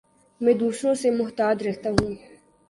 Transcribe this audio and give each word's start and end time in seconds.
میں 0.41 0.53
دوسروں 0.53 0.93
سے 0.95 1.11
محتاط 1.11 1.63
رہتا 1.63 1.89
ہوں 1.89 2.13